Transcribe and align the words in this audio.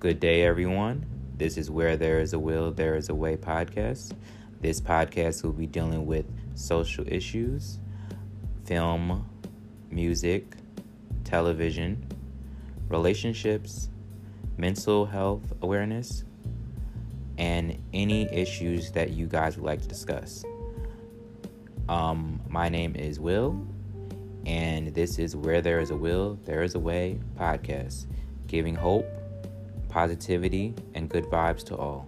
Good 0.00 0.20
day, 0.20 0.42
everyone. 0.42 1.04
This 1.38 1.56
is 1.56 1.72
Where 1.72 1.96
There 1.96 2.20
Is 2.20 2.32
a 2.32 2.38
Will, 2.38 2.70
There 2.70 2.94
Is 2.94 3.08
a 3.08 3.14
Way 3.16 3.36
podcast. 3.36 4.12
This 4.60 4.80
podcast 4.80 5.42
will 5.42 5.50
be 5.50 5.66
dealing 5.66 6.06
with 6.06 6.24
social 6.54 7.04
issues, 7.12 7.80
film, 8.64 9.28
music, 9.90 10.54
television, 11.24 12.06
relationships, 12.88 13.88
mental 14.56 15.04
health 15.04 15.52
awareness, 15.62 16.22
and 17.36 17.76
any 17.92 18.32
issues 18.32 18.92
that 18.92 19.10
you 19.10 19.26
guys 19.26 19.56
would 19.56 19.66
like 19.66 19.82
to 19.82 19.88
discuss. 19.88 20.44
Um, 21.88 22.40
my 22.48 22.68
name 22.68 22.94
is 22.94 23.18
Will, 23.18 23.66
and 24.46 24.94
this 24.94 25.18
is 25.18 25.34
Where 25.34 25.60
There 25.60 25.80
Is 25.80 25.90
a 25.90 25.96
Will, 25.96 26.38
There 26.44 26.62
Is 26.62 26.76
a 26.76 26.78
Way 26.78 27.18
podcast, 27.36 28.06
giving 28.46 28.76
hope 28.76 29.04
positivity, 29.98 30.72
and 30.94 31.08
good 31.08 31.24
vibes 31.24 31.64
to 31.64 31.74
all. 31.74 32.06